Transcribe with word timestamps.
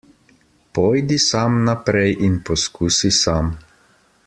Pojdi 0.77 1.17
sam 1.25 1.59
naprej 1.67 2.09
in 2.29 2.41
poskusi 2.49 3.13
sam. 3.21 3.55